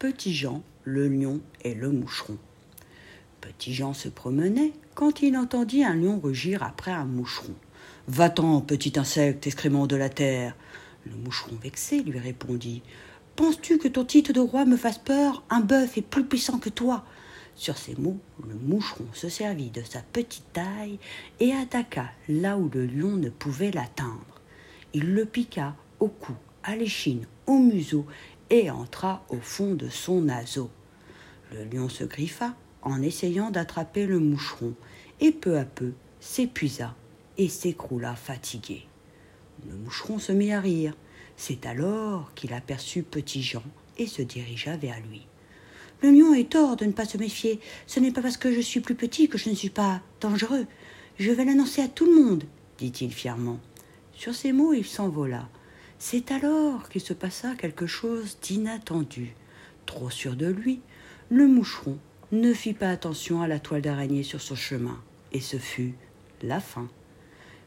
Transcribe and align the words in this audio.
Petit 0.00 0.32
Jean, 0.32 0.62
le 0.84 1.08
lion 1.08 1.42
et 1.62 1.74
le 1.74 1.90
moucheron. 1.90 2.38
Petit 3.42 3.74
Jean 3.74 3.92
se 3.92 4.08
promenait 4.08 4.72
quand 4.94 5.20
il 5.20 5.36
entendit 5.36 5.84
un 5.84 5.94
lion 5.94 6.18
rugir 6.18 6.62
après 6.62 6.90
un 6.90 7.04
moucheron. 7.04 7.52
Va-t'en, 8.08 8.62
petit 8.62 8.98
insecte, 8.98 9.46
excrément 9.46 9.86
de 9.86 9.96
la 9.96 10.08
terre. 10.08 10.56
Le 11.04 11.14
moucheron 11.16 11.54
vexé 11.62 12.00
lui 12.00 12.18
répondit 12.18 12.80
Penses-tu 13.36 13.76
que 13.76 13.88
ton 13.88 14.06
titre 14.06 14.32
de 14.32 14.40
roi 14.40 14.64
me 14.64 14.78
fasse 14.78 14.96
peur? 14.96 15.42
Un 15.50 15.60
bœuf 15.60 15.98
est 15.98 16.02
plus 16.02 16.24
puissant 16.24 16.58
que 16.58 16.70
toi. 16.70 17.04
Sur 17.54 17.76
ces 17.76 17.94
mots, 17.96 18.16
le 18.48 18.54
moucheron 18.54 19.04
se 19.12 19.28
servit 19.28 19.68
de 19.68 19.82
sa 19.82 20.00
petite 20.00 20.50
taille 20.54 20.98
et 21.40 21.52
attaqua 21.52 22.06
là 22.26 22.56
où 22.56 22.70
le 22.72 22.86
lion 22.86 23.16
ne 23.16 23.28
pouvait 23.28 23.70
l'atteindre. 23.70 24.40
Il 24.94 25.12
le 25.12 25.26
piqua 25.26 25.76
au 25.98 26.08
cou, 26.08 26.32
à 26.62 26.74
l'échine, 26.74 27.26
au 27.46 27.58
museau 27.58 28.06
et 28.50 28.70
entra 28.70 29.24
au 29.30 29.36
fond 29.36 29.74
de 29.74 29.88
son 29.88 30.22
naseau. 30.22 30.70
Le 31.52 31.64
lion 31.64 31.88
se 31.88 32.04
griffa 32.04 32.54
en 32.82 33.02
essayant 33.02 33.50
d'attraper 33.50 34.06
le 34.06 34.18
moucheron 34.18 34.74
et 35.20 35.32
peu 35.32 35.58
à 35.58 35.64
peu 35.64 35.92
s'épuisa 36.20 36.94
et 37.38 37.48
s'écroula 37.48 38.14
fatigué. 38.14 38.86
Le 39.68 39.76
moucheron 39.76 40.18
se 40.18 40.32
mit 40.32 40.52
à 40.52 40.60
rire. 40.60 40.94
C'est 41.36 41.66
alors 41.66 42.32
qu'il 42.34 42.52
aperçut 42.52 43.02
Petit 43.02 43.42
Jean 43.42 43.62
et 43.98 44.06
se 44.06 44.22
dirigea 44.22 44.76
vers 44.76 45.00
lui. 45.00 45.26
Le 46.02 46.10
lion 46.10 46.34
est 46.34 46.50
tort 46.50 46.76
de 46.76 46.86
ne 46.86 46.92
pas 46.92 47.04
se 47.04 47.18
méfier. 47.18 47.60
Ce 47.86 48.00
n'est 48.00 48.10
pas 48.10 48.22
parce 48.22 48.36
que 48.36 48.52
je 48.52 48.60
suis 48.60 48.80
plus 48.80 48.94
petit 48.94 49.28
que 49.28 49.38
je 49.38 49.50
ne 49.50 49.54
suis 49.54 49.70
pas 49.70 50.00
dangereux. 50.20 50.66
Je 51.18 51.30
vais 51.30 51.44
l'annoncer 51.44 51.82
à 51.82 51.88
tout 51.88 52.06
le 52.06 52.24
monde, 52.24 52.44
dit-il 52.78 53.12
fièrement. 53.12 53.58
Sur 54.14 54.34
ces 54.34 54.52
mots, 54.52 54.72
il 54.72 54.86
s'envola. 54.86 55.48
C'est 56.02 56.32
alors 56.32 56.88
qu'il 56.88 57.02
se 57.02 57.12
passa 57.12 57.54
quelque 57.54 57.86
chose 57.86 58.38
d'inattendu. 58.40 59.34
Trop 59.84 60.08
sûr 60.08 60.34
de 60.34 60.46
lui, 60.46 60.80
le 61.28 61.46
moucheron 61.46 61.98
ne 62.32 62.54
fit 62.54 62.72
pas 62.72 62.88
attention 62.88 63.42
à 63.42 63.48
la 63.48 63.60
toile 63.60 63.82
d'araignée 63.82 64.22
sur 64.22 64.40
son 64.40 64.54
chemin, 64.54 64.98
et 65.30 65.40
ce 65.40 65.58
fut 65.58 65.92
la 66.42 66.58
fin. 66.58 66.88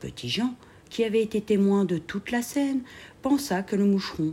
Petit 0.00 0.30
Jean, 0.30 0.54
qui 0.88 1.04
avait 1.04 1.22
été 1.22 1.42
témoin 1.42 1.84
de 1.84 1.98
toute 1.98 2.30
la 2.30 2.40
scène, 2.40 2.80
pensa 3.20 3.62
que 3.62 3.76
le 3.76 3.84
moucheron, 3.84 4.32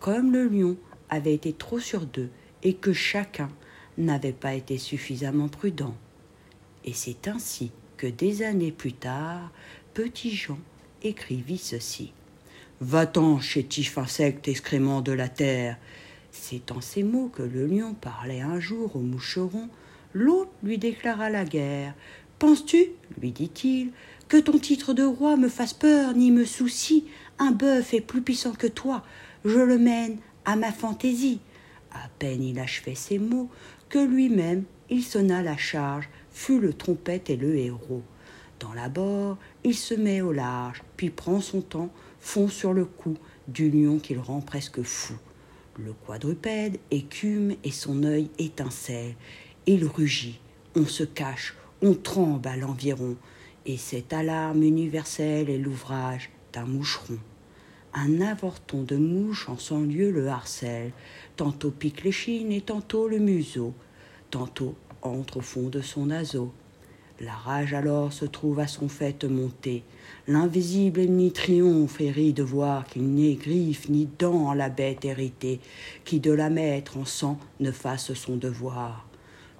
comme 0.00 0.32
le 0.32 0.48
lion, 0.48 0.76
avait 1.08 1.34
été 1.34 1.52
trop 1.52 1.78
sûr 1.78 2.06
d'eux 2.06 2.30
et 2.64 2.74
que 2.74 2.92
chacun 2.92 3.50
n'avait 3.98 4.32
pas 4.32 4.54
été 4.54 4.78
suffisamment 4.78 5.48
prudent. 5.48 5.94
Et 6.84 6.92
c'est 6.92 7.28
ainsi 7.28 7.70
que 7.98 8.08
des 8.08 8.42
années 8.42 8.72
plus 8.72 8.94
tard, 8.94 9.52
Petit 9.94 10.34
Jean 10.34 10.58
écrivit 11.04 11.58
ceci. 11.58 12.12
Va-t'en, 12.80 13.40
chétif 13.40 13.98
insecte 13.98 14.46
excrément 14.46 15.00
de 15.00 15.10
la 15.10 15.28
terre. 15.28 15.76
C'est 16.30 16.70
en 16.70 16.80
ces 16.80 17.02
mots 17.02 17.28
que 17.28 17.42
le 17.42 17.66
lion 17.66 17.94
parlait 17.94 18.40
un 18.40 18.60
jour 18.60 18.94
au 18.94 19.00
moucheron. 19.00 19.68
L'autre 20.14 20.52
lui 20.62 20.78
déclara 20.78 21.28
la 21.28 21.44
guerre. 21.44 21.94
Penses-tu, 22.38 22.86
lui 23.20 23.32
dit-il, 23.32 23.90
que 24.28 24.36
ton 24.36 24.58
titre 24.58 24.94
de 24.94 25.02
roi 25.02 25.36
me 25.36 25.48
fasse 25.48 25.74
peur 25.74 26.14
ni 26.14 26.30
me 26.30 26.44
soucie? 26.44 27.06
Un 27.40 27.50
bœuf 27.50 27.94
est 27.94 28.00
plus 28.00 28.22
puissant 28.22 28.52
que 28.52 28.68
toi. 28.68 29.04
Je 29.44 29.58
le 29.58 29.76
mène 29.76 30.18
à 30.44 30.54
ma 30.54 30.70
fantaisie. 30.70 31.40
À 31.90 32.08
peine 32.20 32.44
il 32.44 32.60
achevait 32.60 32.94
ces 32.94 33.18
mots 33.18 33.50
que 33.88 33.98
lui-même 33.98 34.64
il 34.88 35.02
sonna 35.02 35.42
la 35.42 35.56
charge, 35.56 36.08
fut 36.30 36.60
le 36.60 36.72
trompette 36.72 37.28
et 37.28 37.36
le 37.36 37.56
héros. 37.56 38.02
Dans 38.60 38.72
la 38.72 38.88
bord, 38.88 39.38
il 39.62 39.74
se 39.74 39.94
met 39.94 40.20
au 40.20 40.32
large, 40.32 40.82
puis 40.96 41.10
prend 41.10 41.40
son 41.40 41.60
temps, 41.60 41.90
fond 42.18 42.48
sur 42.48 42.72
le 42.72 42.84
cou 42.84 43.16
du 43.46 43.70
lion 43.70 43.98
qu'il 43.98 44.18
rend 44.18 44.40
presque 44.40 44.82
fou. 44.82 45.14
Le 45.78 45.92
quadrupède 45.92 46.78
écume 46.90 47.54
et 47.62 47.70
son 47.70 48.02
œil 48.02 48.30
étincelle. 48.38 49.14
Il 49.66 49.84
rugit, 49.84 50.40
on 50.74 50.86
se 50.86 51.04
cache, 51.04 51.56
on 51.82 51.94
tremble 51.94 52.48
à 52.48 52.56
l'environ, 52.56 53.16
et 53.64 53.76
cette 53.76 54.12
alarme 54.12 54.64
universelle 54.64 55.50
est 55.50 55.58
l'ouvrage 55.58 56.30
d'un 56.52 56.64
moucheron. 56.64 57.18
Un 57.94 58.20
avorton 58.20 58.82
de 58.82 58.96
mouche 58.96 59.48
en 59.48 59.56
son 59.56 59.82
lieu 59.82 60.10
le 60.10 60.26
harcèle, 60.28 60.90
tantôt 61.36 61.70
pique 61.70 62.02
l'échine 62.02 62.50
et 62.50 62.60
tantôt 62.60 63.06
le 63.06 63.18
museau, 63.18 63.72
tantôt 64.30 64.74
entre 65.02 65.38
au 65.38 65.42
fond 65.42 65.68
de 65.68 65.80
son 65.80 66.06
naseau. 66.06 66.52
La 67.20 67.32
rage 67.32 67.74
alors 67.74 68.12
se 68.12 68.24
trouve 68.24 68.60
à 68.60 68.68
son 68.68 68.88
fait 68.88 69.24
monter. 69.24 69.82
L'invisible 70.28 71.00
ennemi 71.00 71.32
triomphe 71.32 72.00
et 72.00 72.12
rit 72.12 72.32
de 72.32 72.44
voir 72.44 72.84
qu'il 72.84 73.12
n'est 73.12 73.34
griffe 73.34 73.88
ni 73.88 74.08
dent 74.18 74.46
en 74.46 74.54
la 74.54 74.68
bête 74.68 75.04
héritée, 75.04 75.58
qui 76.04 76.20
de 76.20 76.30
la 76.30 76.48
mettre 76.48 76.96
en 76.96 77.04
sang 77.04 77.40
ne 77.58 77.72
fasse 77.72 78.14
son 78.14 78.36
devoir. 78.36 79.08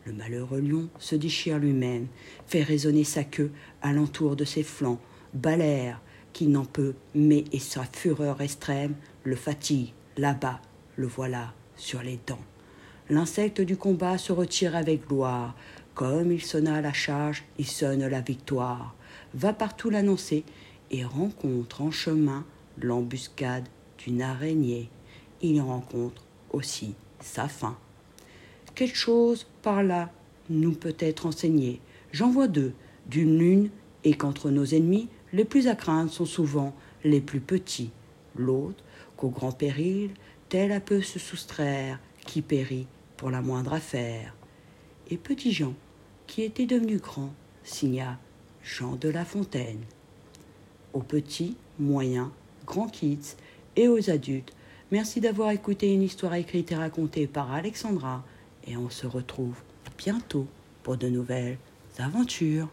Le 0.04 0.12
malheureux 0.12 0.60
lion 0.60 0.88
se 1.00 1.16
déchire 1.16 1.58
lui-même, 1.58 2.06
fait 2.46 2.62
résonner 2.62 3.02
sa 3.02 3.24
queue 3.24 3.50
alentour 3.82 4.36
de 4.36 4.44
ses 4.44 4.62
flancs, 4.62 5.00
balère, 5.34 6.00
qui 6.32 6.46
n'en 6.46 6.64
peut, 6.64 6.94
mais 7.16 7.42
et 7.52 7.58
sa 7.58 7.82
fureur 7.82 8.40
extrême 8.40 8.94
le 9.24 9.34
fatigue, 9.34 9.92
là-bas, 10.16 10.60
le 10.94 11.08
voilà, 11.08 11.52
sur 11.76 12.02
les 12.02 12.20
dents. 12.24 12.38
L'insecte 13.10 13.62
du 13.62 13.78
combat 13.78 14.18
se 14.18 14.32
retire 14.32 14.76
avec 14.76 15.08
gloire. 15.08 15.56
Comme 15.98 16.30
il 16.30 16.40
sonna 16.40 16.80
la 16.80 16.92
charge, 16.92 17.42
il 17.58 17.66
sonne 17.66 18.06
la 18.06 18.20
victoire. 18.20 18.94
Va 19.34 19.52
partout 19.52 19.90
l'annoncer 19.90 20.44
et 20.92 21.04
rencontre 21.04 21.82
en 21.82 21.90
chemin 21.90 22.46
l'embuscade 22.80 23.66
d'une 23.98 24.22
araignée. 24.22 24.90
Il 25.42 25.60
rencontre 25.60 26.22
aussi 26.52 26.94
sa 27.18 27.48
fin. 27.48 27.76
Quelque 28.76 28.96
chose 28.96 29.48
par 29.62 29.82
là 29.82 30.12
nous 30.50 30.70
peut 30.70 30.94
être 31.00 31.26
enseigné. 31.26 31.80
J'en 32.12 32.30
vois 32.30 32.46
deux, 32.46 32.74
d'une 33.08 33.36
lune, 33.36 33.70
et 34.04 34.14
qu'entre 34.14 34.50
nos 34.50 34.66
ennemis, 34.66 35.08
les 35.32 35.44
plus 35.44 35.66
à 35.66 35.74
craindre 35.74 36.12
sont 36.12 36.26
souvent 36.26 36.76
les 37.02 37.20
plus 37.20 37.40
petits. 37.40 37.90
L'autre, 38.36 38.84
qu'au 39.16 39.30
grand 39.30 39.50
péril, 39.50 40.12
tel 40.48 40.70
à 40.70 40.78
peu 40.78 41.02
se 41.02 41.18
soustraire, 41.18 41.98
qui 42.24 42.40
périt 42.40 42.86
pour 43.16 43.32
la 43.32 43.42
moindre 43.42 43.72
affaire. 43.72 44.36
Et 45.10 45.16
petit 45.16 45.50
Jean, 45.50 45.74
qui 46.28 46.42
était 46.42 46.66
devenu 46.66 46.98
grand, 46.98 47.32
signa 47.64 48.18
Jean 48.62 48.94
de 48.94 49.08
La 49.08 49.24
Fontaine. 49.24 49.80
Aux 50.92 51.00
petits, 51.00 51.56
moyens, 51.80 52.28
grands 52.66 52.88
kids 52.88 53.34
et 53.74 53.88
aux 53.88 54.10
adultes, 54.10 54.52
merci 54.92 55.20
d'avoir 55.20 55.50
écouté 55.50 55.92
une 55.92 56.02
histoire 56.02 56.34
écrite 56.34 56.70
et 56.70 56.76
racontée 56.76 57.26
par 57.26 57.52
Alexandra, 57.52 58.22
et 58.66 58.76
on 58.76 58.90
se 58.90 59.06
retrouve 59.06 59.56
bientôt 59.96 60.46
pour 60.82 60.96
de 60.96 61.08
nouvelles 61.08 61.58
aventures. 61.98 62.68